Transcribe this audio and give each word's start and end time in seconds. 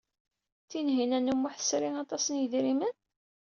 Tinhinan 0.69 1.31
u 1.33 1.35
Muḥ 1.35 1.53
tesri 1.57 1.89
aṭas 2.03 2.25
n 2.29 2.35
yidrimen? 2.39 2.93